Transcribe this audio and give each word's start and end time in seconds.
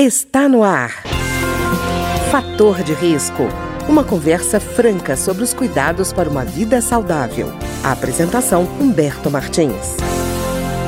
Está 0.00 0.48
no 0.48 0.62
ar. 0.62 0.90
Fator 2.30 2.84
de 2.84 2.94
risco. 2.94 3.42
Uma 3.88 4.04
conversa 4.04 4.60
franca 4.60 5.16
sobre 5.16 5.42
os 5.42 5.52
cuidados 5.52 6.12
para 6.12 6.30
uma 6.30 6.44
vida 6.44 6.80
saudável. 6.80 7.48
A 7.84 7.90
apresentação 7.90 8.62
Humberto 8.80 9.28
Martins. 9.28 9.96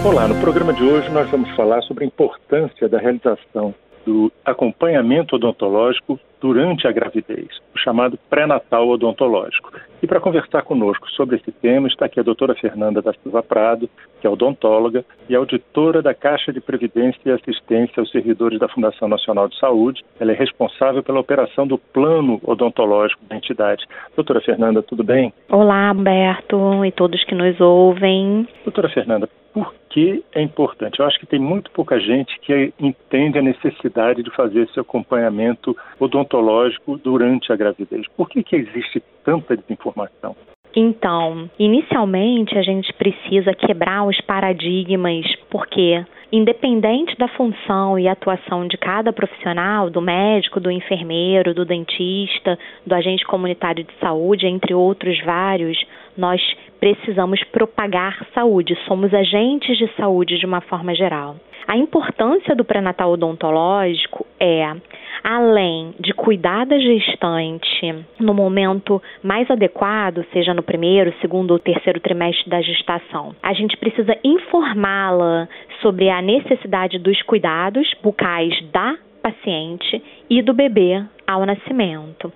Olá, 0.06 0.28
no 0.28 0.40
programa 0.40 0.72
de 0.72 0.84
hoje 0.84 1.10
nós 1.10 1.28
vamos 1.28 1.50
falar 1.56 1.82
sobre 1.82 2.04
a 2.04 2.06
importância 2.06 2.88
da 2.88 3.00
realização 3.00 3.74
do 4.04 4.32
acompanhamento 4.44 5.36
odontológico 5.36 6.18
durante 6.40 6.88
a 6.88 6.92
gravidez, 6.92 7.48
o 7.74 7.78
chamado 7.78 8.18
pré-natal 8.30 8.88
odontológico. 8.88 9.72
E 10.02 10.06
para 10.06 10.20
conversar 10.20 10.62
conosco 10.62 11.10
sobre 11.10 11.36
esse 11.36 11.52
tema 11.52 11.86
está 11.86 12.06
aqui 12.06 12.18
a 12.18 12.22
doutora 12.22 12.54
Fernanda 12.54 13.02
da 13.02 13.12
Silva 13.12 13.42
Prado, 13.42 13.90
que 14.20 14.26
é 14.26 14.30
odontóloga 14.30 15.04
e 15.28 15.34
auditora 15.34 16.00
da 16.00 16.14
Caixa 16.14 16.52
de 16.52 16.60
Previdência 16.60 17.20
e 17.26 17.30
Assistência 17.30 18.00
aos 18.00 18.10
Servidores 18.10 18.58
da 18.58 18.68
Fundação 18.68 19.06
Nacional 19.06 19.48
de 19.48 19.58
Saúde. 19.58 20.02
Ela 20.18 20.32
é 20.32 20.34
responsável 20.34 21.02
pela 21.02 21.20
operação 21.20 21.66
do 21.66 21.76
plano 21.76 22.40
odontológico 22.42 23.22
da 23.28 23.36
entidade. 23.36 23.84
Doutora 24.16 24.40
Fernanda, 24.40 24.82
tudo 24.82 25.04
bem? 25.04 25.32
Olá, 25.50 25.92
Humberto, 25.92 26.84
e 26.86 26.92
todos 26.92 27.22
que 27.24 27.34
nos 27.34 27.60
ouvem. 27.60 28.48
Doutora 28.64 28.88
Fernanda, 28.88 29.28
por 29.52 29.74
que 29.88 30.24
é 30.32 30.40
importante? 30.40 31.00
Eu 31.00 31.06
acho 31.06 31.18
que 31.18 31.26
tem 31.26 31.40
muito 31.40 31.70
pouca 31.72 31.98
gente 31.98 32.38
que 32.40 32.72
entende 32.78 33.38
a 33.38 33.42
necessidade 33.42 34.22
de 34.22 34.30
fazer 34.30 34.62
esse 34.62 34.78
acompanhamento 34.78 35.76
odontológico 35.98 36.96
durante 36.98 37.52
a 37.52 37.56
gravidez. 37.56 38.06
Por 38.16 38.28
que, 38.28 38.42
que 38.42 38.56
existe 38.56 39.02
tanta 39.24 39.56
desinformação? 39.56 40.36
Então, 40.74 41.50
inicialmente 41.58 42.56
a 42.56 42.62
gente 42.62 42.92
precisa 42.94 43.52
quebrar 43.54 44.04
os 44.04 44.20
paradigmas, 44.20 45.26
porque 45.50 46.04
independente 46.32 47.16
da 47.18 47.26
função 47.26 47.98
e 47.98 48.06
atuação 48.06 48.68
de 48.68 48.76
cada 48.76 49.12
profissional, 49.12 49.90
do 49.90 50.00
médico, 50.00 50.60
do 50.60 50.70
enfermeiro, 50.70 51.52
do 51.52 51.64
dentista, 51.64 52.56
do 52.86 52.94
agente 52.94 53.24
comunitário 53.24 53.82
de 53.82 53.92
saúde, 53.98 54.46
entre 54.46 54.72
outros 54.72 55.20
vários, 55.24 55.76
nós 56.16 56.40
precisamos 56.80 57.44
propagar 57.44 58.26
saúde, 58.34 58.76
somos 58.88 59.12
agentes 59.12 59.76
de 59.76 59.86
saúde 59.96 60.38
de 60.38 60.46
uma 60.46 60.62
forma 60.62 60.94
geral. 60.94 61.36
A 61.68 61.76
importância 61.76 62.56
do 62.56 62.64
pré-natal 62.64 63.12
odontológico 63.12 64.26
é 64.40 64.74
além 65.22 65.94
de 66.00 66.12
cuidar 66.14 66.64
da 66.64 66.78
gestante 66.78 67.94
no 68.18 68.32
momento 68.32 69.00
mais 69.22 69.50
adequado, 69.50 70.24
seja 70.32 70.54
no 70.54 70.62
primeiro, 70.62 71.14
segundo 71.20 71.52
ou 71.52 71.58
terceiro 71.58 72.00
trimestre 72.00 72.48
da 72.48 72.60
gestação, 72.62 73.36
a 73.42 73.52
gente 73.52 73.76
precisa 73.76 74.16
informá-la 74.24 75.48
sobre 75.82 76.08
a 76.08 76.22
necessidade 76.22 76.98
dos 76.98 77.20
cuidados 77.22 77.86
bucais 78.02 78.52
da 78.72 78.96
paciente 79.20 80.02
e 80.28 80.42
do 80.42 80.52
bebê 80.52 81.02
ao 81.26 81.46
nascimento. 81.46 82.32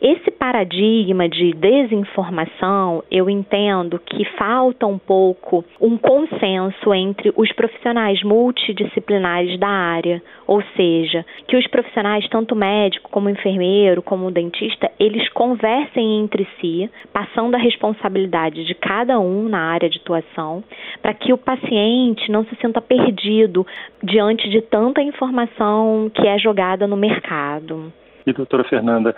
Esse 0.00 0.30
paradigma 0.30 1.28
de 1.28 1.52
desinformação, 1.52 3.02
eu 3.10 3.28
entendo 3.28 3.98
que 3.98 4.24
falta 4.36 4.86
um 4.86 4.98
pouco 4.98 5.64
um 5.80 5.96
consenso 5.96 6.94
entre 6.94 7.32
os 7.34 7.50
profissionais 7.52 8.22
multidisciplinares 8.22 9.58
da 9.58 9.68
área, 9.68 10.22
ou 10.46 10.62
seja, 10.76 11.24
que 11.48 11.56
os 11.56 11.66
profissionais, 11.66 12.28
tanto 12.28 12.54
médico 12.54 13.10
como 13.10 13.30
enfermeiro, 13.30 14.02
como 14.02 14.30
dentista, 14.30 14.90
eles 15.00 15.28
conversem 15.30 16.20
entre 16.20 16.46
si, 16.60 16.88
passando 17.12 17.54
a 17.54 17.58
responsabilidade 17.58 18.64
de 18.64 18.74
cada 18.74 19.18
um 19.18 19.48
na 19.48 19.60
área 19.72 19.88
de 19.88 19.98
atuação, 19.98 20.62
para 21.02 21.14
que 21.14 21.32
o 21.32 21.38
paciente 21.38 22.30
não 22.30 22.44
se 22.44 22.56
sinta 22.56 22.80
perdido 22.80 23.66
diante 24.02 24.48
de 24.48 24.60
tanta 24.62 25.02
informação 25.02 26.10
que 26.14 26.26
é 26.26 26.38
jogada 26.38 26.86
no 26.86 26.96
mercado. 26.96 27.92
E, 28.26 28.32
doutora 28.32 28.64
Fernanda, 28.64 29.14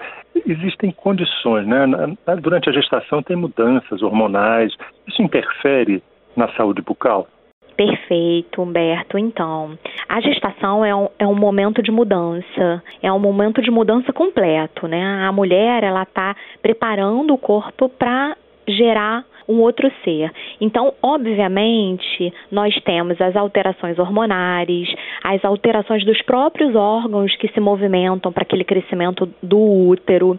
existem 0.47 0.91
condições, 0.91 1.67
né? 1.67 1.87
Durante 2.43 2.69
a 2.69 2.73
gestação 2.73 3.23
tem 3.23 3.37
mudanças 3.37 4.03
hormonais. 4.03 4.75
Isso 5.07 5.23
interfere 5.23 6.03
na 6.37 6.49
saúde 6.53 6.83
bucal? 6.83 7.27
Perfeito, 7.75 8.61
Humberto. 8.61 9.17
Então, 9.17 9.79
a 10.09 10.21
gestação 10.21 10.85
é 10.85 10.95
um, 10.95 11.09
é 11.19 11.27
um 11.27 11.35
momento 11.35 11.81
de 11.81 11.93
mudança, 11.93 12.83
é 13.01 13.11
um 13.13 13.21
momento 13.21 13.63
de 13.63 13.71
mudança 13.71 14.13
completo, 14.13 14.89
né? 14.89 15.25
A 15.25 15.31
mulher, 15.31 15.85
ela 15.85 16.03
está 16.03 16.35
preparando 16.61 17.33
o 17.33 17.39
corpo 17.39 17.89
para 17.89 18.37
gerar 18.69 19.25
um 19.49 19.61
outro 19.61 19.91
ser. 20.05 20.31
Então, 20.61 20.93
obviamente, 21.03 22.33
nós 22.53 22.75
temos 22.83 23.19
as 23.21 23.35
alterações 23.35 23.99
hormonais, 23.99 24.95
as 25.25 25.43
alterações 25.45 26.05
dos 26.05 26.21
próprios 26.23 26.77
órgãos 26.77 27.35
que 27.37 27.49
se 27.49 27.59
movimentam 27.59 28.31
para 28.31 28.43
aquele 28.43 28.65
crescimento 28.65 29.29
do 29.43 29.59
útero. 29.59 30.39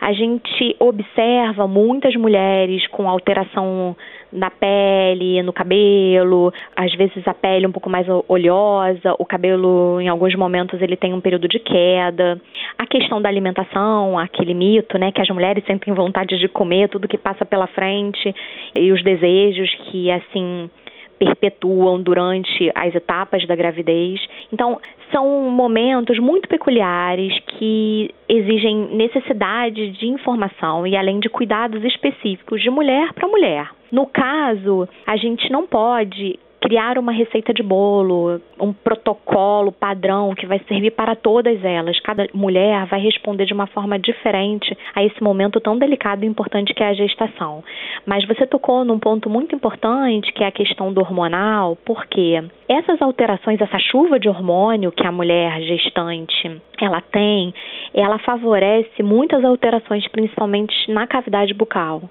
A 0.00 0.12
gente 0.12 0.74
observa 0.78 1.66
muitas 1.68 2.16
mulheres 2.16 2.86
com 2.88 3.08
alteração 3.08 3.94
na 4.32 4.50
pele, 4.50 5.42
no 5.42 5.52
cabelo, 5.52 6.52
às 6.74 6.94
vezes 6.94 7.26
a 7.26 7.34
pele 7.34 7.66
um 7.66 7.72
pouco 7.72 7.88
mais 7.88 8.06
oleosa, 8.28 9.14
o 9.18 9.24
cabelo 9.24 10.00
em 10.00 10.08
alguns 10.08 10.34
momentos 10.34 10.80
ele 10.82 10.96
tem 10.96 11.14
um 11.14 11.20
período 11.20 11.48
de 11.48 11.58
queda. 11.58 12.40
A 12.78 12.86
questão 12.86 13.20
da 13.20 13.28
alimentação, 13.28 14.18
aquele 14.18 14.54
mito, 14.54 14.98
né, 14.98 15.12
que 15.12 15.20
as 15.20 15.28
mulheres 15.28 15.64
sentem 15.64 15.94
vontade 15.94 16.38
de 16.38 16.48
comer 16.48 16.88
tudo 16.88 17.08
que 17.08 17.18
passa 17.18 17.44
pela 17.44 17.66
frente 17.66 18.34
e 18.74 18.92
os 18.92 19.02
desejos 19.02 19.72
que 19.90 20.10
assim 20.10 20.70
perpetuam 21.18 22.02
durante 22.02 22.70
as 22.74 22.94
etapas 22.94 23.46
da 23.46 23.56
gravidez. 23.56 24.20
Então, 24.52 24.78
são 25.10 25.50
momentos 25.50 26.18
muito 26.18 26.48
peculiares 26.48 27.38
que 27.46 28.10
exigem 28.28 28.88
necessidade 28.94 29.92
de 29.92 30.06
informação 30.06 30.86
e 30.86 30.96
além 30.96 31.20
de 31.20 31.28
cuidados 31.28 31.82
específicos 31.84 32.60
de 32.60 32.70
mulher 32.70 33.12
para 33.14 33.28
mulher. 33.28 33.70
No 33.90 34.06
caso, 34.06 34.88
a 35.06 35.16
gente 35.16 35.50
não 35.50 35.66
pode 35.66 36.38
criar 36.66 36.98
uma 36.98 37.12
receita 37.12 37.54
de 37.54 37.62
bolo, 37.62 38.40
um 38.60 38.72
protocolo 38.72 39.70
padrão 39.70 40.34
que 40.34 40.46
vai 40.46 40.60
servir 40.66 40.90
para 40.90 41.14
todas 41.14 41.64
elas. 41.64 42.00
Cada 42.00 42.26
mulher 42.34 42.86
vai 42.86 43.00
responder 43.00 43.44
de 43.44 43.54
uma 43.54 43.68
forma 43.68 43.96
diferente 43.98 44.76
a 44.92 45.04
esse 45.04 45.22
momento 45.22 45.60
tão 45.60 45.78
delicado 45.78 46.24
e 46.24 46.28
importante 46.28 46.74
que 46.74 46.82
é 46.82 46.88
a 46.88 46.94
gestação. 46.94 47.62
Mas 48.04 48.26
você 48.26 48.44
tocou 48.46 48.84
num 48.84 48.98
ponto 48.98 49.30
muito 49.30 49.54
importante, 49.54 50.32
que 50.32 50.42
é 50.42 50.48
a 50.48 50.52
questão 50.52 50.92
do 50.92 51.00
hormonal, 51.00 51.76
porque 51.84 52.42
essas 52.68 53.00
alterações, 53.00 53.60
essa 53.60 53.78
chuva 53.78 54.18
de 54.18 54.28
hormônio 54.28 54.90
que 54.90 55.06
a 55.06 55.12
mulher 55.12 55.60
gestante 55.62 56.60
ela 56.84 57.00
tem, 57.00 57.52
ela 57.94 58.18
favorece 58.18 59.02
muitas 59.02 59.44
alterações, 59.44 60.06
principalmente 60.08 60.90
na 60.90 61.06
cavidade 61.06 61.54
bucal 61.54 62.02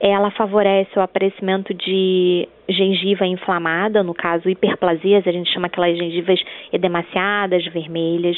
ela 0.00 0.30
favorece 0.30 0.90
o 0.98 1.02
aparecimento 1.02 1.72
de 1.72 2.46
gengiva 2.68 3.26
inflamada, 3.26 4.02
no 4.02 4.12
caso 4.12 4.48
hiperplasias, 4.48 5.26
a 5.26 5.32
gente 5.32 5.52
chama 5.52 5.68
aquelas 5.68 5.96
gengivas 5.96 6.38
edemaciadas, 6.72 7.64
vermelhas. 7.66 8.36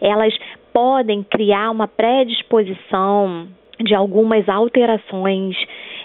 Elas 0.00 0.34
podem 0.72 1.22
criar 1.22 1.70
uma 1.70 1.88
predisposição 1.88 3.48
de 3.80 3.94
algumas 3.94 4.48
alterações 4.48 5.56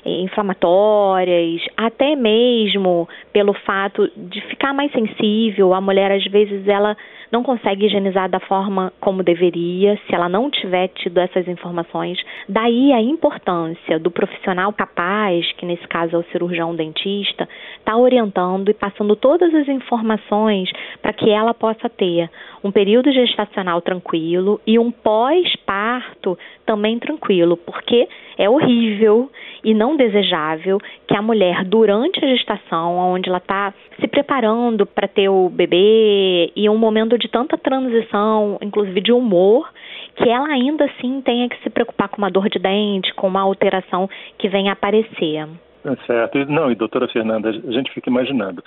inflamatórias, 0.05 1.61
até 1.77 2.15
mesmo 2.15 3.07
pelo 3.31 3.53
fato 3.53 4.09
de 4.15 4.41
ficar 4.41 4.73
mais 4.73 4.91
sensível. 4.91 5.73
A 5.73 5.81
mulher, 5.81 6.11
às 6.11 6.23
vezes, 6.25 6.67
ela 6.67 6.95
não 7.33 7.41
consegue 7.41 7.87
higienizar 7.87 8.29
da 8.29 8.39
forma 8.39 8.93
como 8.99 9.23
deveria, 9.23 9.99
se 10.05 10.13
ela 10.13 10.29
não 10.29 10.51
tiver 10.51 10.89
tido 10.89 11.17
essas 11.17 11.47
informações. 11.47 12.19
Daí 12.47 12.93
a 12.93 13.01
importância 13.01 13.97
do 13.97 14.11
profissional 14.11 14.71
capaz, 14.71 15.51
que 15.53 15.65
nesse 15.65 15.87
caso 15.87 16.15
é 16.15 16.19
o 16.19 16.25
cirurgião 16.31 16.75
dentista, 16.75 17.49
estar 17.79 17.93
tá 17.93 17.97
orientando 17.97 18.69
e 18.69 18.73
passando 18.75 19.15
todas 19.15 19.51
as 19.55 19.67
informações 19.67 20.69
para 21.01 21.11
que 21.11 21.27
ela 21.29 21.55
possa 21.55 21.89
ter 21.89 22.29
um 22.63 22.71
período 22.71 23.11
gestacional 23.11 23.81
tranquilo 23.81 24.59
e 24.65 24.79
um 24.79 24.89
pós-parto 24.89 26.37
também 26.65 26.97
tranquilo, 26.97 27.57
porque 27.57 28.07
é 28.37 28.49
horrível 28.49 29.29
e 29.63 29.73
não 29.73 29.97
desejável 29.97 30.79
que 31.07 31.15
a 31.15 31.21
mulher, 31.21 31.65
durante 31.65 32.23
a 32.23 32.27
gestação, 32.27 32.97
onde 32.97 33.29
ela 33.29 33.39
está 33.39 33.73
se 33.99 34.07
preparando 34.07 34.85
para 34.85 35.07
ter 35.07 35.29
o 35.29 35.49
bebê 35.49 36.51
e 36.55 36.69
um 36.69 36.77
momento 36.77 37.17
de 37.17 37.27
tanta 37.27 37.57
transição, 37.57 38.57
inclusive 38.61 39.01
de 39.01 39.11
humor, 39.11 39.69
que 40.15 40.29
ela 40.29 40.47
ainda 40.47 40.85
assim 40.85 41.21
tenha 41.21 41.49
que 41.49 41.61
se 41.63 41.69
preocupar 41.69 42.07
com 42.07 42.17
uma 42.17 42.29
dor 42.29 42.49
de 42.49 42.59
dente, 42.59 43.13
com 43.13 43.27
uma 43.27 43.41
alteração 43.41 44.09
que 44.37 44.47
venha 44.47 44.71
a 44.71 44.73
aparecer. 44.73 45.47
É 45.85 45.95
certo. 46.07 46.37
Não, 46.45 46.71
e 46.71 46.75
doutora 46.75 47.07
Fernanda, 47.09 47.49
a 47.49 47.71
gente 47.71 47.91
fica 47.91 48.09
imaginando 48.09 48.63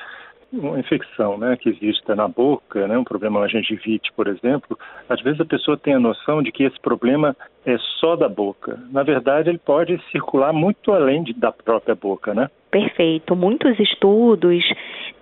uma 0.53 0.79
infecção 0.79 1.37
né, 1.39 1.57
que 1.57 1.69
exista 1.69 2.15
na 2.15 2.29
boca, 2.29 2.87
né, 2.87 2.97
um 2.97 3.05
problema 3.05 3.41
uma 3.41 3.49
gengivite, 3.49 4.13
por 4.13 4.29
exemplo, 4.29 4.79
às 5.09 5.21
vezes 5.21 5.41
a 5.41 5.45
pessoa 5.45 5.77
tem 5.77 5.95
a 5.95 6.01
noção 6.01 6.43
de 6.43 6.53
que 6.53 6.65
esse 6.65 6.79
problema 6.81 7.37
é 7.65 7.77
só 8.01 8.17
da 8.17 8.29
boca. 8.29 8.79
Na 8.91 9.03
verdade, 9.03 9.49
ele 9.49 9.59
pode 9.59 10.01
circular 10.11 10.53
muito 10.53 10.93
além 10.93 11.23
de, 11.23 11.33
da 11.33 11.53
própria 11.53 11.95
boca, 11.95 12.33
né? 12.33 12.49
perfeito. 12.77 13.35
Muitos 13.35 13.79
estudos 13.81 14.63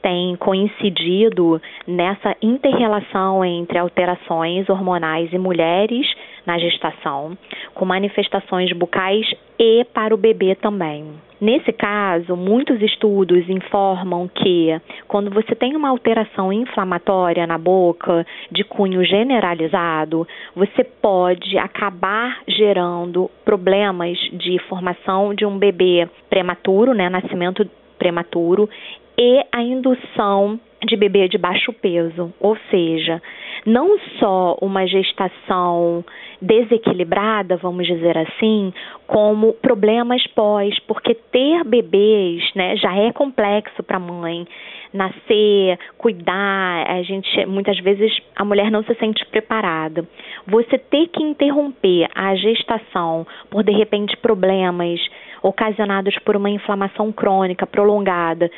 têm 0.03 0.35
coincidido 0.37 1.63
nessa 1.87 2.37
interrelação 2.43 3.45
entre 3.45 3.79
alterações 3.79 4.69
hormonais 4.69 5.33
e 5.33 5.39
mulheres 5.39 6.05
na 6.45 6.59
gestação, 6.59 7.39
com 7.73 7.85
manifestações 7.85 8.73
bucais 8.73 9.25
e 9.57 9.85
para 9.85 10.13
o 10.13 10.19
bebê 10.19 10.57
também. 10.57 11.13
Nesse 11.41 11.73
caso, 11.73 12.37
muitos 12.37 12.83
estudos 12.83 13.49
informam 13.49 14.29
que 14.29 14.77
quando 15.15 15.31
você 15.31 15.55
tem 15.55 15.77
uma 15.77 15.91
alteração 15.91 16.53
inflamatória 16.53 17.47
na 17.47 17.57
boca 17.57 18.27
de 18.51 18.65
cunho 18.65 19.05
generalizado, 19.05 20.27
você 20.57 20.83
pode 20.83 21.57
acabar 21.57 22.41
gerando 22.49 23.31
problemas 23.45 24.19
de 24.33 24.59
formação 24.69 25.33
de 25.33 25.47
um 25.47 25.57
bebê 25.57 26.09
prematuro, 26.29 26.93
né, 26.93 27.09
nascimento 27.09 27.65
prematuro 27.97 28.69
e 29.17 29.41
a 29.53 29.63
indução 29.63 30.59
de 30.85 30.97
bebê 30.97 31.29
de 31.29 31.39
baixo 31.39 31.73
peso, 31.73 32.35
ou 32.41 32.57
seja, 32.69 33.23
não 33.65 33.97
só 34.19 34.59
uma 34.61 34.85
gestação 34.85 36.05
desequilibrada, 36.41 37.57
vamos 37.57 37.87
dizer 37.87 38.17
assim, 38.19 38.73
como 39.07 39.53
problemas 39.55 40.27
pós, 40.29 40.79
porque 40.81 41.15
ter 41.15 41.65
bebês, 41.65 42.43
né, 42.55 42.77
já 42.77 42.95
é 42.97 43.13
complexo 43.13 43.83
para 43.83 43.97
a 43.97 44.01
mãe 44.01 44.47
nascer, 44.95 45.77
cuidar, 45.99 46.89
a 46.89 47.03
gente 47.03 47.45
muitas 47.47 47.79
vezes 47.81 48.17
a 48.37 48.45
mulher 48.45 48.71
não 48.71 48.85
se 48.85 48.95
sente 48.95 49.27
preparada. 49.27 50.07
Você 50.47 50.79
ter 50.79 51.09
que 51.09 51.21
interromper 51.21 52.09
a 52.15 52.37
gestação 52.37 53.27
por 53.51 53.65
de 53.65 53.73
repente 53.73 54.17
problemas 54.19 55.01
ocasionados 55.43 56.17
por 56.21 56.37
uma 56.37 56.49
inflamação 56.49 57.13
crônica 57.13 57.67
prolongada 57.67 58.49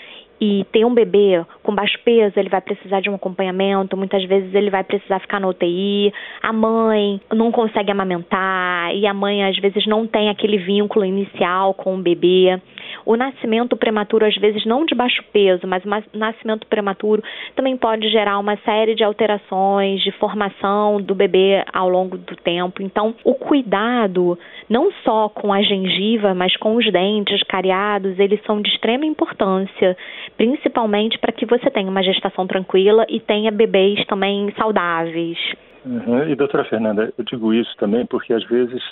e 0.41 0.65
ter 0.73 0.85
um 0.85 0.95
bebê 0.95 1.45
com 1.63 1.75
baixo 1.75 1.99
peso, 2.05 2.39
ele 2.39 2.49
vai 2.49 2.61
precisar 2.61 3.01
de 3.01 3.09
um 3.09 3.15
acompanhamento, 3.15 3.97
muitas 3.97 4.25
vezes 4.25 4.55
ele 4.55 4.71
vai 4.71 4.85
precisar 4.85 5.19
ficar 5.21 5.41
no 5.41 5.49
UTI, 5.49 6.13
a 6.43 6.53
mãe 6.53 7.21
não 7.35 7.51
consegue 7.51 7.91
amamentar 7.91 8.95
e 8.95 9.07
a 9.07 9.15
mãe 9.15 9.45
às 9.45 9.57
vezes 9.59 9.87
não 9.87 10.07
tem 10.07 10.29
aquele 10.29 10.59
vínculo 10.59 11.05
inicial 11.05 11.75
com 11.75 11.95
o 11.95 12.03
bebê. 12.03 12.61
O 13.07 13.17
nascimento 13.17 13.77
prematuro, 13.77 14.27
às 14.27 14.35
vezes 14.35 14.67
não 14.67 14.85
de 14.85 14.95
baixo 14.95 15.23
peso, 15.33 15.67
mas 15.67 15.83
o 15.85 16.19
nascimento 16.19 16.67
prematuro 16.67 17.23
também 17.55 17.77
pode 17.77 18.09
gerar 18.11 18.39
uma 18.39 18.57
série 18.59 18.95
de 18.95 19.05
alterações 19.05 20.03
de 20.03 20.11
formação 20.13 21.01
do 21.01 21.15
bebê 21.15 21.65
ao 21.73 21.89
longo 21.89 22.19
do 22.19 22.35
tempo. 22.37 22.83
Então, 22.83 23.15
o 23.25 23.35
cuidado, 23.35 24.37
não 24.69 24.91
só 25.05 25.29
com 25.29 25.53
a 25.53 25.63
gengiva, 25.63 26.35
mas 26.35 26.57
com 26.57 26.75
os 26.75 26.91
dentes 26.93 27.43
cariados, 27.45 28.19
eles 28.19 28.43
são 28.45 28.61
de 28.61 28.69
extrema 28.71 29.07
importância 29.07 29.97
principalmente 30.37 31.19
para 31.19 31.33
que 31.33 31.47
você 31.47 31.71
tenha 31.71 31.91
uma 31.91 32.03
gestação 32.03 32.47
tranquila 32.47 33.07
e 33.09 33.21
tenha 33.21 33.51
bebês 33.51 34.05
também 34.07 34.53
saudáveis. 34.57 35.39
Uhum. 35.85 36.29
E 36.29 36.35
doutora 36.35 36.65
Fernanda, 36.65 37.13
eu 37.17 37.25
digo 37.25 37.55
isso 37.55 37.75
também 37.79 38.05
porque 38.07 38.33
às 38.33 38.45
vezes 38.45 38.83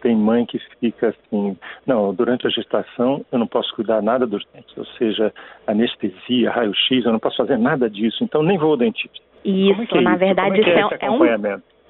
tem 0.00 0.16
mãe 0.16 0.44
que 0.46 0.58
fica 0.80 1.08
assim, 1.08 1.56
não, 1.86 2.12
durante 2.14 2.46
a 2.46 2.50
gestação 2.50 3.24
eu 3.30 3.38
não 3.38 3.46
posso 3.46 3.74
cuidar 3.74 4.02
nada 4.02 4.26
dos 4.26 4.44
dentes, 4.52 4.76
ou 4.76 4.86
seja, 4.98 5.32
anestesia, 5.66 6.50
raio-x, 6.50 7.04
eu 7.04 7.12
não 7.12 7.18
posso 7.18 7.36
fazer 7.36 7.58
nada 7.58 7.88
disso, 7.88 8.22
então 8.24 8.42
nem 8.42 8.58
vou 8.58 8.70
ao 8.70 8.76
dentista. 8.76 9.18
Isso, 9.44 9.96
é 9.96 10.00
na 10.00 10.10
isso? 10.10 10.18
verdade, 10.18 10.60
é, 10.60 10.70
é, 10.70 10.80
é, 10.80 11.06
é 11.06 11.10
um 11.10 11.24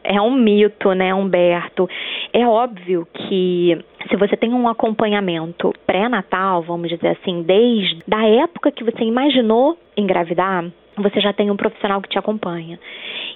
é 0.03 0.21
um 0.21 0.35
mito, 0.35 0.93
né, 0.95 1.15
Humberto? 1.15 1.89
É 2.33 2.47
óbvio 2.47 3.07
que 3.13 3.77
se 4.09 4.17
você 4.17 4.37
tem 4.37 4.53
um 4.53 4.69
acompanhamento 4.69 5.73
pré-natal, 5.87 6.63
vamos 6.63 6.89
dizer 6.89 7.09
assim, 7.09 7.43
desde 7.43 8.03
a 8.11 8.27
época 8.27 8.73
que 8.73 8.83
você 8.83 9.05
imaginou 9.05 9.77
engravidar, 9.97 10.65
você 10.97 11.21
já 11.21 11.33
tem 11.33 11.51
um 11.51 11.57
profissional 11.57 12.01
que 12.01 12.09
te 12.09 12.19
acompanha. 12.19 12.79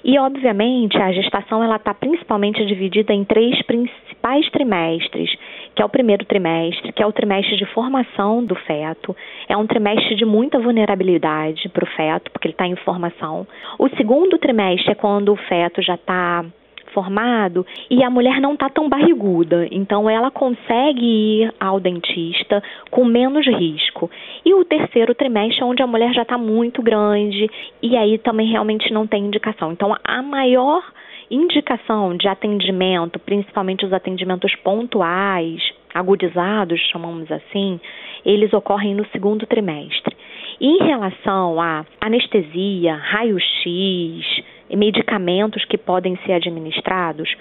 E, 0.07 0.19
obviamente, 0.19 0.95
a 0.97 1.11
gestação 1.11 1.63
ela 1.63 1.77
está 1.77 1.91
principalmente 1.91 2.63
dividida 2.63 3.11
em 3.11 3.25
três 3.25 3.59
principais 3.63 4.47
trimestres, 4.51 5.35
que 5.73 5.81
é 5.81 5.85
o 5.85 5.89
primeiro 5.89 6.23
trimestre, 6.25 6.93
que 6.93 7.01
é 7.01 7.07
o 7.07 7.11
trimestre 7.11 7.57
de 7.57 7.65
formação 7.65 8.45
do 8.45 8.53
feto. 8.53 9.15
É 9.49 9.57
um 9.57 9.65
trimestre 9.65 10.13
de 10.13 10.23
muita 10.23 10.59
vulnerabilidade 10.59 11.67
para 11.69 11.83
o 11.83 11.87
feto, 11.87 12.29
porque 12.29 12.47
ele 12.47 12.53
está 12.53 12.67
em 12.67 12.75
formação. 12.75 13.47
O 13.79 13.89
segundo 13.97 14.37
trimestre 14.37 14.91
é 14.91 14.95
quando 14.95 15.33
o 15.33 15.35
feto 15.35 15.81
já 15.81 15.95
está 15.95 16.45
formado 16.95 17.65
e 17.89 18.01
a 18.01 18.09
mulher 18.09 18.39
não 18.39 18.53
está 18.53 18.69
tão 18.69 18.87
barriguda, 18.87 19.67
então 19.69 20.09
ela 20.09 20.31
consegue 20.31 21.05
ir 21.05 21.53
ao 21.59 21.77
dentista 21.77 22.63
com 22.89 23.03
menos 23.03 23.45
risco. 23.45 24.09
E 24.45 24.53
o 24.53 24.63
terceiro 24.63 25.13
trimestre 25.13 25.61
é 25.61 25.65
onde 25.65 25.83
a 25.83 25.87
mulher 25.87 26.13
já 26.13 26.21
está 26.21 26.37
muito 26.37 26.81
grande 26.81 27.51
e 27.83 27.97
aí 27.97 28.17
também 28.17 28.49
realmente 28.49 28.93
não 28.93 29.05
tem 29.05 29.25
indicação. 29.25 29.73
Então 29.73 29.93
a 30.01 30.21
maior 30.21 30.81
indicação 31.29 32.15
de 32.15 32.27
atendimento, 32.27 33.19
principalmente 33.19 33.85
os 33.85 33.91
atendimentos 33.91 34.55
pontuais, 34.55 35.61
agudizados, 35.93 36.79
chamamos 36.91 37.29
assim, 37.31 37.79
eles 38.25 38.53
ocorrem 38.53 38.95
no 38.95 39.05
segundo 39.07 39.45
trimestre. 39.45 40.15
Em 40.59 40.77
relação 40.77 41.59
a 41.59 41.85
anestesia, 41.99 42.95
raio-x, 42.95 44.43
medicamentos 44.69 45.65
que 45.65 45.77
podem 45.77 46.17
ser 46.25 46.33
administrados, 46.33 47.35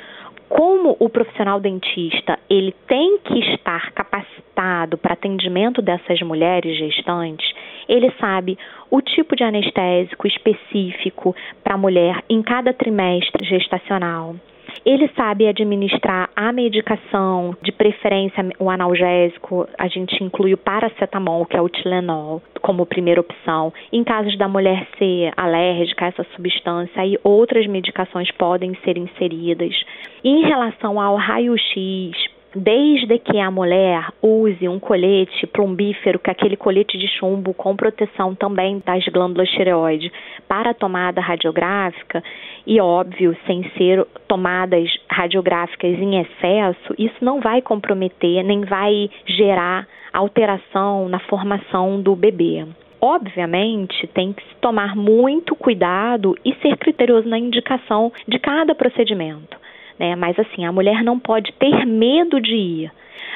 como 0.49 0.97
o 1.00 1.09
profissional 1.09 1.59
dentista 1.59 2.38
ele 2.49 2.73
tem 2.87 3.19
que 3.19 3.38
estar 3.55 3.93
capacitado 3.93 4.97
para 4.99 5.15
atendimento 5.15 5.82
dessas 5.82 6.21
mulheres 6.23 6.76
gestantes, 6.79 7.50
ele 7.88 8.12
sabe 8.21 8.59
o 8.91 9.00
tipo 9.00 9.35
de 9.35 9.43
anestésico 9.43 10.26
específico 10.26 11.35
para 11.62 11.75
a 11.75 11.79
mulher 11.79 12.23
em 12.29 12.43
cada 12.43 12.73
trimestre 12.73 13.47
gestacional. 13.47 14.37
Ele 14.85 15.09
sabe 15.17 15.49
administrar 15.49 16.29
a 16.37 16.53
medicação, 16.53 17.57
de 17.63 17.73
preferência 17.73 18.47
o 18.59 18.69
analgésico, 18.69 19.67
a 19.79 19.89
gente 19.89 20.23
inclui 20.23 20.53
o 20.53 20.59
paracetamol, 20.59 21.47
que 21.47 21.57
é 21.57 21.61
o 21.61 21.69
Tilenol, 21.69 22.43
como 22.61 22.85
primeira 22.85 23.21
opção. 23.21 23.73
Em 23.91 24.05
casos 24.05 24.37
da 24.37 24.47
mulher 24.47 24.87
ser 24.99 25.33
alérgica 25.37 26.05
a 26.05 26.09
essa 26.09 26.27
substância, 26.37 27.01
aí 27.01 27.19
outras 27.25 27.67
medicações 27.67 28.31
podem 28.33 28.75
ser 28.85 28.99
inseridas. 28.99 29.75
Em 30.23 30.43
relação 30.43 31.01
ao 31.01 31.17
raio-x, 31.17 32.34
desde 32.55 33.19
que 33.19 33.39
a 33.39 33.51
mulher 33.51 34.09
use 34.23 34.69
um 34.69 34.79
colete 34.79 35.47
plumbífero, 35.47 36.19
que 36.19 36.31
é 36.31 36.33
aquele 36.33 36.56
colete 36.56 36.97
de 36.97 37.09
chumbo 37.09 37.53
com 37.53 37.77
proteção 37.77 38.35
também 38.35 38.83
das 38.85 39.05
glândulas 39.06 39.49
tireoide, 39.51 40.12
para 40.49 40.71
a 40.71 40.75
tomada 40.75 41.21
radiográfica, 41.21 42.23
e 42.67 42.81
óbvio, 42.81 43.37
sem 43.47 43.69
ser 43.77 44.06
tomadas 44.29 44.89
radiográficas 45.11 45.99
em 45.99 46.20
excesso, 46.20 46.94
isso 46.99 47.23
não 47.23 47.41
vai 47.41 47.61
comprometer 47.61 48.43
nem 48.44 48.65
vai 48.65 49.11
gerar 49.27 49.87
alteração 50.13 51.08
na 51.08 51.19
formação 51.19 52.01
do 52.01 52.15
bebê. 52.15 52.65
Obviamente, 53.01 54.06
tem 54.08 54.32
que 54.32 54.43
se 54.43 54.55
tomar 54.61 54.96
muito 54.96 55.55
cuidado 55.55 56.34
e 56.44 56.55
ser 56.55 56.77
criterioso 56.79 57.29
na 57.29 57.39
indicação 57.39 58.11
de 58.27 58.39
cada 58.39 58.75
procedimento 58.75 59.64
né? 59.98 60.15
Mas 60.17 60.39
assim, 60.39 60.65
a 60.65 60.72
mulher 60.72 61.03
não 61.03 61.19
pode 61.19 61.53
ter 61.53 61.84
medo 61.86 62.41
de 62.41 62.55
ir. 62.55 62.93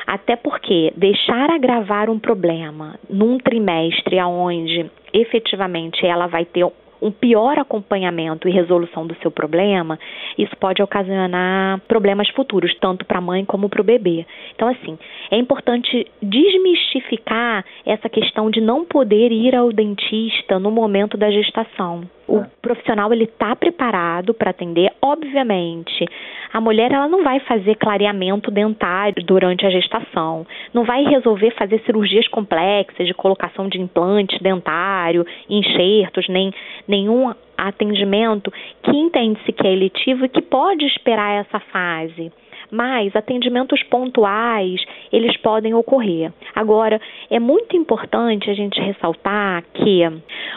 Até 0.06 0.36
porque 0.36 0.92
deixar 0.96 1.50
agravar 1.50 2.08
um 2.08 2.18
problema 2.18 2.98
num 3.10 3.38
trimestre 3.38 4.18
onde 4.22 4.90
efetivamente 5.12 6.06
ela 6.06 6.26
vai 6.26 6.44
ter 6.44 6.64
um 7.00 7.10
pior 7.10 7.58
acompanhamento 7.58 8.48
e 8.48 8.52
resolução 8.52 9.06
do 9.06 9.14
seu 9.16 9.30
problema, 9.30 9.98
isso 10.36 10.56
pode 10.56 10.82
ocasionar 10.82 11.80
problemas 11.86 12.28
futuros, 12.30 12.74
tanto 12.80 13.04
para 13.04 13.18
a 13.18 13.22
mãe 13.22 13.44
como 13.44 13.68
para 13.68 13.80
o 13.80 13.84
bebê. 13.84 14.26
Então, 14.54 14.68
assim, 14.68 14.98
é 15.30 15.36
importante 15.36 16.06
desmistificar 16.20 17.64
essa 17.86 18.08
questão 18.08 18.50
de 18.50 18.60
não 18.60 18.84
poder 18.84 19.30
ir 19.30 19.54
ao 19.54 19.72
dentista 19.72 20.58
no 20.58 20.70
momento 20.70 21.16
da 21.16 21.30
gestação. 21.30 22.02
O 22.28 22.44
profissional 22.60 23.10
ele 23.10 23.24
está 23.24 23.56
preparado 23.56 24.34
para 24.34 24.50
atender, 24.50 24.92
obviamente. 25.00 26.06
A 26.52 26.60
mulher 26.60 26.92
ela 26.92 27.08
não 27.08 27.24
vai 27.24 27.40
fazer 27.40 27.74
clareamento 27.76 28.50
dentário 28.50 29.24
durante 29.24 29.64
a 29.64 29.70
gestação, 29.70 30.46
não 30.74 30.84
vai 30.84 31.04
resolver 31.04 31.50
fazer 31.52 31.80
cirurgias 31.86 32.28
complexas 32.28 33.06
de 33.06 33.14
colocação 33.14 33.66
de 33.66 33.80
implante 33.80 34.42
dentário, 34.42 35.26
enxertos, 35.48 36.28
nem 36.28 36.52
nenhum 36.86 37.32
atendimento 37.56 38.52
que 38.82 38.94
entende-se 38.94 39.50
que 39.50 39.66
é 39.66 39.72
eletivo 39.72 40.26
e 40.26 40.28
que 40.28 40.42
pode 40.42 40.84
esperar 40.84 41.40
essa 41.40 41.58
fase 41.58 42.30
mas 42.70 43.14
atendimentos 43.14 43.82
pontuais, 43.84 44.80
eles 45.12 45.36
podem 45.38 45.74
ocorrer. 45.74 46.32
Agora, 46.54 47.00
é 47.30 47.38
muito 47.38 47.76
importante 47.76 48.50
a 48.50 48.54
gente 48.54 48.80
ressaltar 48.80 49.64
que 49.74 50.02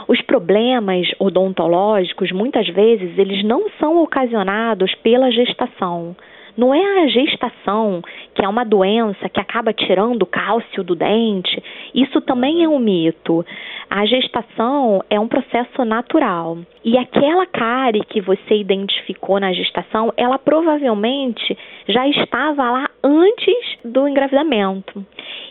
os 0.08 0.22
problemas 0.22 1.08
odontológicos, 1.20 2.32
muitas 2.32 2.68
vezes, 2.68 3.18
eles 3.18 3.44
não 3.44 3.70
são 3.80 4.02
ocasionados 4.02 4.94
pela 4.96 5.32
gestação. 5.32 6.16
Não 6.58 6.74
é 6.74 7.04
a 7.04 7.08
gestação, 7.08 8.02
que 8.36 8.44
é 8.44 8.48
uma 8.48 8.66
doença 8.66 9.30
que 9.30 9.40
acaba 9.40 9.72
tirando 9.74 10.24
o 10.24 10.26
cálcio 10.26 10.84
do 10.84 10.96
dente. 10.96 11.64
Isso 11.96 12.20
também 12.22 12.64
é 12.64 12.68
um 12.68 12.80
mito. 12.80 13.46
A 13.94 14.06
gestação 14.06 15.04
é 15.10 15.20
um 15.20 15.28
processo 15.28 15.84
natural. 15.84 16.60
E 16.82 16.98
aquela 16.98 17.46
cárie 17.46 18.06
que 18.06 18.22
você 18.22 18.56
identificou 18.56 19.38
na 19.38 19.52
gestação, 19.52 20.14
ela 20.16 20.40
provavelmente 20.40 21.58
já 21.90 22.08
estava 22.08 22.72
lá 22.72 22.90
antes 23.04 23.78
do 23.84 24.08
engravidamento. 24.08 25.06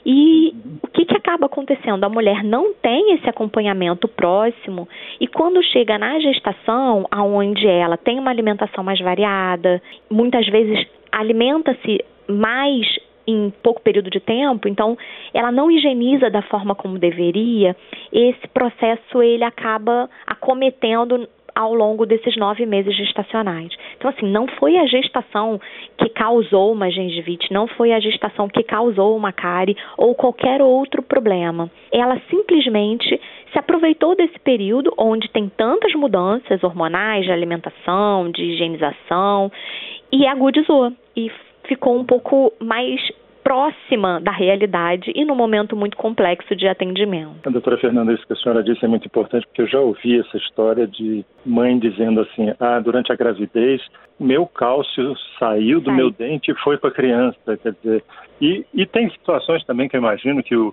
E 0.06 0.54
o 0.82 0.88
que, 0.88 1.04
que 1.04 1.14
acaba 1.14 1.44
acontecendo? 1.44 2.02
A 2.02 2.08
mulher 2.08 2.42
não 2.42 2.72
tem 2.72 3.12
esse 3.12 3.28
acompanhamento 3.28 4.08
próximo 4.08 4.88
e 5.20 5.26
quando 5.26 5.62
chega 5.62 5.98
na 5.98 6.18
gestação, 6.18 7.06
aonde 7.10 7.66
ela 7.66 7.98
tem 7.98 8.18
uma 8.18 8.30
alimentação 8.30 8.82
mais 8.82 8.98
variada, 9.00 9.82
muitas 10.10 10.46
vezes 10.48 10.86
alimenta-se 11.12 12.02
mais 12.26 12.86
em 13.30 13.52
pouco 13.62 13.80
período 13.80 14.10
de 14.10 14.20
tempo, 14.20 14.68
então 14.68 14.96
ela 15.32 15.50
não 15.50 15.70
higieniza 15.70 16.30
da 16.30 16.42
forma 16.42 16.74
como 16.74 16.98
deveria, 16.98 17.76
esse 18.12 18.46
processo 18.48 19.22
ele 19.22 19.44
acaba 19.44 20.08
acometendo 20.26 21.28
ao 21.54 21.74
longo 21.74 22.06
desses 22.06 22.36
nove 22.36 22.64
meses 22.66 22.96
gestacionais. 22.96 23.70
Então, 23.96 24.10
assim, 24.10 24.26
não 24.26 24.46
foi 24.46 24.78
a 24.78 24.86
gestação 24.86 25.60
que 25.98 26.08
causou 26.08 26.72
uma 26.72 26.90
gengivite, 26.90 27.52
não 27.52 27.66
foi 27.66 27.92
a 27.92 28.00
gestação 28.00 28.48
que 28.48 28.62
causou 28.62 29.16
uma 29.16 29.32
cárie 29.32 29.76
ou 29.96 30.14
qualquer 30.14 30.62
outro 30.62 31.02
problema. 31.02 31.70
Ela 31.92 32.20
simplesmente 32.30 33.20
se 33.52 33.58
aproveitou 33.58 34.14
desse 34.14 34.38
período 34.40 34.92
onde 34.96 35.28
tem 35.28 35.48
tantas 35.48 35.92
mudanças 35.94 36.62
hormonais, 36.62 37.24
de 37.24 37.32
alimentação, 37.32 38.30
de 38.30 38.42
higienização, 38.42 39.50
e 40.12 40.26
agudizou. 40.26 40.92
E 41.16 41.30
ficou 41.64 41.98
um 41.98 42.04
pouco 42.04 42.52
mais 42.60 43.00
próxima 43.50 44.20
da 44.20 44.30
realidade 44.30 45.10
e 45.12 45.24
no 45.24 45.34
momento 45.34 45.74
muito 45.74 45.96
complexo 45.96 46.54
de 46.54 46.68
atendimento. 46.68 47.48
A 47.48 47.50
doutora 47.50 47.76
Fernanda, 47.78 48.12
isso 48.12 48.24
que 48.24 48.32
a 48.32 48.36
senhora 48.36 48.62
disse 48.62 48.84
é 48.84 48.86
muito 48.86 49.06
importante, 49.06 49.44
porque 49.44 49.62
eu 49.62 49.66
já 49.66 49.80
ouvi 49.80 50.20
essa 50.20 50.36
história 50.36 50.86
de 50.86 51.24
mãe 51.44 51.76
dizendo 51.76 52.20
assim: 52.20 52.54
ah, 52.60 52.78
durante 52.78 53.10
a 53.10 53.16
gravidez, 53.16 53.82
meu 54.20 54.46
cálcio 54.46 55.16
saiu 55.36 55.80
do 55.80 55.86
Sai. 55.86 55.96
meu 55.96 56.10
dente 56.12 56.52
e 56.52 56.54
foi 56.62 56.78
para 56.78 56.90
a 56.90 56.94
criança. 56.94 57.56
Quer 57.60 57.72
dizer, 57.72 58.04
e, 58.40 58.64
e 58.72 58.86
tem 58.86 59.10
situações 59.10 59.64
também 59.64 59.88
que 59.88 59.96
eu 59.96 60.00
imagino 60.00 60.44
que 60.44 60.54
o 60.54 60.72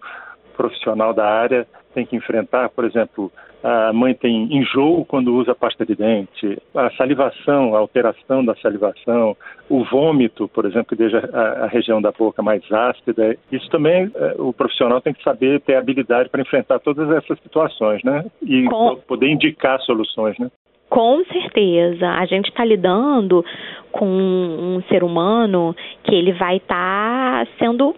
profissional 0.55 1.15
da 1.15 1.25
área 1.25 1.67
tem 1.97 2.05
que 2.05 2.15
enfrentar, 2.15 2.69
por 2.69 2.85
exemplo, 2.85 3.31
a 3.63 3.91
mãe 3.91 4.13
tem 4.13 4.55
enjoo 4.55 5.03
quando 5.03 5.33
usa 5.33 5.55
pasta 5.55 5.83
de 5.83 5.95
dente, 5.95 6.61
a 6.75 6.91
salivação, 6.91 7.75
a 7.75 7.79
alteração 7.79 8.45
da 8.45 8.55
salivação, 8.57 9.35
o 9.67 9.83
vômito, 9.83 10.47
por 10.47 10.65
exemplo, 10.67 10.89
que 10.89 10.95
deixa 10.95 11.27
a, 11.33 11.65
a 11.65 11.67
região 11.67 11.99
da 11.99 12.11
boca 12.11 12.43
mais 12.43 12.61
ácida. 12.71 13.35
Isso 13.51 13.67
também 13.71 14.11
é, 14.13 14.35
o 14.37 14.53
profissional 14.53 15.01
tem 15.01 15.11
que 15.11 15.23
saber 15.23 15.59
ter 15.61 15.73
habilidade 15.73 16.29
para 16.29 16.41
enfrentar 16.41 16.77
todas 16.81 17.09
essas 17.09 17.39
situações, 17.39 18.03
né? 18.03 18.25
E 18.43 18.65
Com... 18.65 18.97
poder 19.07 19.29
indicar 19.29 19.81
soluções, 19.81 20.37
né? 20.37 20.51
Com 20.91 21.25
certeza. 21.25 22.09
A 22.11 22.27
gente 22.27 22.49
está 22.49 22.63
lidando 22.63 23.43
com 23.91 24.05
um 24.05 24.83
ser 24.87 25.03
humano 25.03 25.75
que 26.03 26.13
ele 26.13 26.33
vai 26.33 26.57
estar 26.57 27.43
tá 27.43 27.51
sendo 27.57 27.95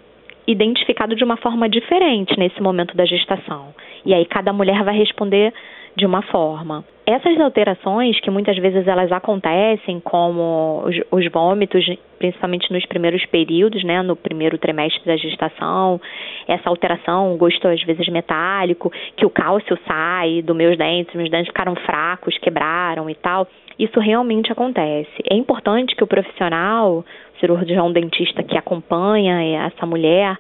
identificado 0.51 1.15
de 1.15 1.24
uma 1.24 1.38
forma 1.38 1.70
diferente 1.70 2.38
nesse 2.38 2.62
momento 2.62 2.98
da 2.98 3.06
gestação. 3.06 3.74
E 4.06 4.13
aí 4.13 4.25
cada 4.25 4.51
mulher 4.51 4.84
vai 4.84 4.98
responder 4.98 5.53
de 5.96 6.06
uma 6.06 6.22
forma. 6.24 6.84
Essas 7.06 7.39
alterações, 7.39 8.20
que 8.20 8.29
muitas 8.29 8.56
vezes 8.58 8.88
elas 8.88 9.12
acontecem, 9.12 10.00
como 10.00 10.84
os, 10.86 10.96
os, 11.12 11.32
vômitos, 11.32 11.84
principalmente 12.20 12.72
nos 12.72 12.86
primeiros 12.86 13.25
períodos, 13.25 13.84
né, 13.84 14.03
no 14.03 14.15
primeiro 14.15 14.60
trimestre 14.60 15.03
da 15.06 15.18
gestação, 15.18 16.00
essa 16.48 16.70
alteração, 16.70 17.36
gosto 17.36 17.68
às 17.68 17.82
vezes 17.84 18.08
metálico, 18.10 18.91
que 19.18 19.25
o 19.25 19.29
cálcio 19.29 19.77
sai 19.88 20.44
dos 20.44 20.56
meus 20.56 20.77
dentes, 20.77 21.15
meus 21.15 21.32
dentes 21.32 21.48
ficaram 21.48 21.75
fracos, 21.75 22.38
quebraram 22.38 23.10
e 23.10 23.15
tal, 23.15 23.48
isso 23.79 24.00
realmente 24.00 24.51
acontece. 24.51 25.24
É 25.29 25.36
importante 25.36 25.96
que 25.96 26.03
o 26.03 26.08
profissional, 26.08 27.03
cirurgião 27.39 27.91
dentista 27.91 28.43
que 28.43 28.58
acompanha 28.58 29.65
essa 29.65 29.86
mulher, 29.86 30.38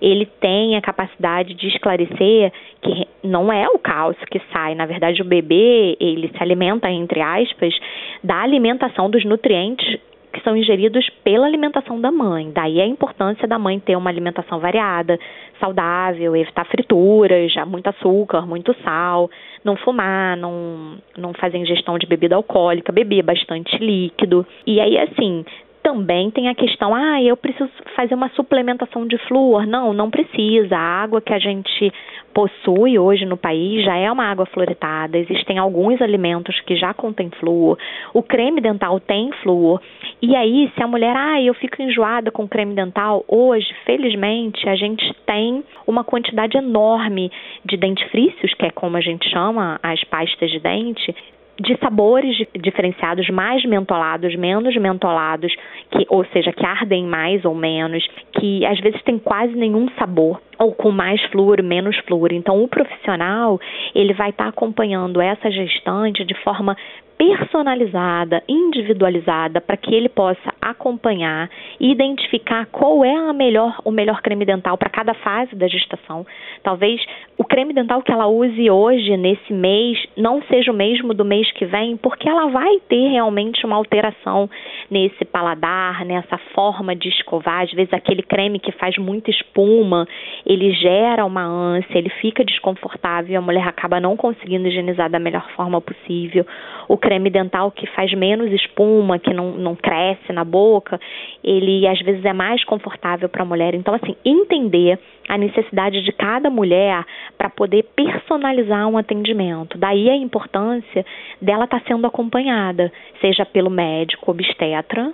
ele 0.00 0.26
tenha 0.40 0.78
a 0.78 0.82
capacidade 0.82 1.54
de 1.54 1.68
esclarecer 1.68 2.52
que 2.82 3.06
não 3.22 3.52
é 3.52 3.68
o 3.68 3.78
cálcio 3.78 4.26
que 4.26 4.40
sai, 4.52 4.74
na 4.74 4.86
verdade 4.86 5.22
o 5.22 5.24
bebê, 5.24 5.96
ele 6.00 6.28
se 6.28 6.42
alimenta 6.42 6.90
entre 6.90 7.20
aspas 7.20 7.74
da 8.22 8.42
alimentação 8.42 9.08
dos 9.08 9.24
nutrientes 9.24 10.00
que 10.32 10.42
são 10.42 10.56
ingeridos 10.56 11.08
pela 11.22 11.46
alimentação 11.46 12.00
da 12.00 12.10
mãe. 12.10 12.50
Daí 12.52 12.80
a 12.80 12.86
importância 12.86 13.46
da 13.46 13.58
mãe 13.58 13.78
ter 13.78 13.96
uma 13.96 14.08
alimentação 14.08 14.58
variada, 14.58 15.18
saudável, 15.60 16.34
evitar 16.34 16.64
frituras, 16.64 17.52
muito 17.66 17.88
açúcar, 17.88 18.46
muito 18.46 18.74
sal, 18.82 19.30
não 19.62 19.76
fumar, 19.76 20.36
não, 20.36 20.96
não 21.16 21.34
fazer 21.34 21.58
ingestão 21.58 21.98
de 21.98 22.06
bebida 22.06 22.34
alcoólica, 22.34 22.90
beber 22.90 23.22
bastante 23.22 23.76
líquido. 23.76 24.46
E 24.66 24.80
aí, 24.80 24.98
assim, 24.98 25.44
também 25.82 26.30
tem 26.30 26.48
a 26.48 26.54
questão, 26.54 26.94
ah, 26.94 27.20
eu 27.22 27.36
preciso 27.36 27.70
fazer 27.96 28.14
uma 28.14 28.28
suplementação 28.30 29.06
de 29.06 29.18
flúor. 29.26 29.66
Não, 29.66 29.92
não 29.92 30.10
precisa. 30.10 30.76
A 30.76 31.02
água 31.02 31.20
que 31.20 31.32
a 31.32 31.38
gente 31.38 31.92
possui 32.32 32.98
hoje 32.98 33.26
no 33.26 33.36
país 33.36 33.84
já 33.84 33.96
é 33.96 34.10
uma 34.10 34.24
água 34.24 34.46
fluoretada. 34.46 35.18
Existem 35.18 35.58
alguns 35.58 36.00
alimentos 36.00 36.58
que 36.60 36.76
já 36.76 36.94
contêm 36.94 37.30
flúor. 37.38 37.76
O 38.14 38.22
creme 38.22 38.60
dental 38.60 39.00
tem 39.00 39.30
flúor. 39.42 39.80
E 40.20 40.36
aí, 40.36 40.70
se 40.74 40.82
a 40.82 40.86
mulher, 40.86 41.14
ah, 41.16 41.42
eu 41.42 41.52
fico 41.54 41.82
enjoada 41.82 42.30
com 42.30 42.48
creme 42.48 42.74
dental, 42.74 43.24
hoje, 43.26 43.66
felizmente, 43.84 44.68
a 44.68 44.76
gente 44.76 45.12
tem 45.26 45.64
uma 45.86 46.04
quantidade 46.04 46.56
enorme 46.56 47.30
de 47.64 47.76
dentifrícios, 47.76 48.54
que 48.54 48.66
é 48.66 48.70
como 48.70 48.96
a 48.96 49.00
gente 49.00 49.28
chama 49.28 49.80
as 49.82 50.02
pastas 50.04 50.50
de 50.50 50.60
dente, 50.60 51.14
de 51.60 51.76
sabores 51.78 52.36
diferenciados, 52.60 53.28
mais 53.28 53.64
mentolados, 53.64 54.34
menos 54.36 54.74
mentolados, 54.76 55.54
que, 55.90 56.06
ou 56.08 56.24
seja, 56.26 56.52
que 56.52 56.64
ardem 56.64 57.04
mais 57.04 57.44
ou 57.44 57.54
menos, 57.54 58.06
que 58.32 58.64
às 58.64 58.80
vezes 58.80 59.02
tem 59.02 59.18
quase 59.18 59.54
nenhum 59.54 59.88
sabor 59.98 60.40
ou 60.58 60.72
com 60.72 60.90
mais 60.90 61.22
flúor, 61.26 61.62
menos 61.62 61.96
flúor. 62.06 62.32
Então, 62.32 62.62
o 62.62 62.68
profissional 62.68 63.60
ele 63.94 64.12
vai 64.12 64.30
estar 64.30 64.44
tá 64.44 64.50
acompanhando 64.50 65.20
essa 65.20 65.50
gestante 65.50 66.24
de 66.24 66.34
forma 66.42 66.76
personalizada, 67.18 68.42
individualizada, 68.48 69.60
para 69.60 69.76
que 69.76 69.94
ele 69.94 70.08
possa 70.08 70.51
acompanhar 70.62 71.50
e 71.80 71.90
identificar 71.90 72.66
qual 72.66 73.04
é 73.04 73.32
melhor, 73.32 73.76
o 73.84 73.90
melhor 73.90 74.22
creme 74.22 74.44
dental 74.44 74.78
para 74.78 74.88
cada 74.88 75.12
fase 75.14 75.54
da 75.54 75.66
gestação. 75.66 76.24
Talvez 76.62 77.04
o 77.36 77.44
creme 77.44 77.74
dental 77.74 78.02
que 78.02 78.12
ela 78.12 78.26
use 78.26 78.70
hoje, 78.70 79.16
nesse 79.16 79.52
mês, 79.52 79.98
não 80.16 80.40
seja 80.42 80.70
o 80.70 80.74
mesmo 80.74 81.12
do 81.12 81.24
mês 81.24 81.50
que 81.52 81.66
vem, 81.66 81.96
porque 81.96 82.28
ela 82.28 82.46
vai 82.46 82.78
ter 82.88 83.08
realmente 83.08 83.66
uma 83.66 83.76
alteração 83.76 84.48
nesse 84.90 85.24
paladar, 85.24 86.04
nessa 86.04 86.38
forma 86.54 86.94
de 86.94 87.08
escovar. 87.08 87.62
Às 87.62 87.72
vezes, 87.72 87.92
aquele 87.92 88.22
creme 88.22 88.58
que 88.58 88.72
faz 88.72 88.96
muita 88.96 89.30
espuma, 89.30 90.06
ele 90.46 90.72
gera 90.72 91.24
uma 91.24 91.44
ânsia, 91.44 91.98
ele 91.98 92.10
fica 92.10 92.44
desconfortável 92.44 93.32
a 93.36 93.40
mulher 93.40 93.66
acaba 93.66 94.00
não 94.00 94.16
conseguindo 94.16 94.68
higienizar 94.68 95.10
da 95.10 95.18
melhor 95.18 95.46
forma 95.56 95.80
possível. 95.80 96.46
O 96.88 96.96
creme 96.96 97.30
dental 97.30 97.70
que 97.70 97.86
faz 97.88 98.12
menos 98.14 98.50
espuma, 98.52 99.18
que 99.18 99.32
não, 99.32 99.52
não 99.52 99.74
cresce 99.74 100.32
na 100.32 100.44
boca, 100.52 101.00
ele 101.42 101.88
às 101.88 101.98
vezes 102.00 102.24
é 102.24 102.32
mais 102.32 102.62
confortável 102.64 103.28
para 103.28 103.42
a 103.42 103.46
mulher. 103.46 103.74
Então, 103.74 103.94
assim, 103.94 104.14
entender 104.24 104.98
a 105.28 105.38
necessidade 105.38 106.02
de 106.02 106.12
cada 106.12 106.50
mulher 106.50 107.04
para 107.38 107.48
poder 107.48 107.84
personalizar 107.96 108.86
um 108.86 108.98
atendimento. 108.98 109.78
Daí 109.78 110.10
a 110.10 110.16
importância 110.16 111.04
dela 111.40 111.64
estar 111.64 111.80
tá 111.80 111.86
sendo 111.88 112.06
acompanhada, 112.06 112.92
seja 113.20 113.46
pelo 113.46 113.70
médico 113.70 114.30
obstetra, 114.30 115.12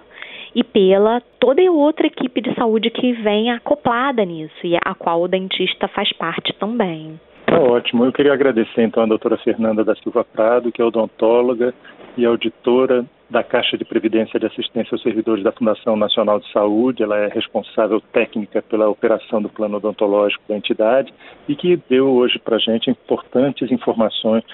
e 0.54 0.64
pela 0.64 1.20
toda 1.38 1.62
outra 1.70 2.06
equipe 2.06 2.40
de 2.40 2.54
saúde 2.54 2.90
que 2.90 3.12
vem 3.12 3.50
acoplada 3.50 4.24
nisso 4.24 4.56
e 4.64 4.76
a 4.76 4.94
qual 4.94 5.22
o 5.22 5.28
dentista 5.28 5.86
faz 5.88 6.12
parte 6.14 6.52
também. 6.54 7.20
Tá 7.46 7.58
ótimo. 7.60 8.04
Eu 8.04 8.12
queria 8.12 8.32
agradecer 8.32 8.82
então 8.82 9.02
a 9.02 9.06
doutora 9.06 9.36
Fernanda 9.38 9.84
da 9.84 9.94
Silva 9.96 10.24
Prado, 10.24 10.72
que 10.72 10.82
é 10.82 10.84
odontóloga 10.84 11.72
e 12.16 12.26
auditora 12.26 13.04
da 13.30 13.42
Caixa 13.42 13.76
de 13.76 13.84
Previdência 13.84 14.38
de 14.38 14.46
Assistência 14.46 14.94
aos 14.94 15.02
Servidores 15.02 15.44
da 15.44 15.52
Fundação 15.52 15.96
Nacional 15.96 16.40
de 16.40 16.50
Saúde. 16.52 17.02
Ela 17.02 17.18
é 17.18 17.28
responsável 17.28 18.00
técnica 18.12 18.62
pela 18.62 18.88
operação 18.88 19.42
do 19.42 19.48
plano 19.48 19.76
odontológico 19.76 20.42
da 20.48 20.56
entidade 20.56 21.12
e 21.48 21.54
que 21.54 21.76
deu 21.88 22.08
hoje 22.08 22.38
para 22.38 22.56
a 22.56 22.60
gente 22.60 22.90
importantes 22.90 23.70
informações 23.70 24.44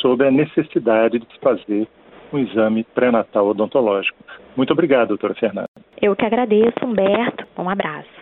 sobre 0.00 0.26
a 0.26 0.30
necessidade 0.30 1.18
de 1.18 1.38
fazer 1.40 1.86
um 2.32 2.38
exame 2.38 2.84
pré-natal 2.94 3.48
odontológico. 3.48 4.18
Muito 4.56 4.72
obrigado, 4.72 5.08
doutora 5.08 5.34
Fernanda. 5.34 5.68
Eu 6.00 6.16
que 6.16 6.24
agradeço, 6.24 6.84
Humberto. 6.84 7.46
Um 7.58 7.68
abraço. 7.68 8.21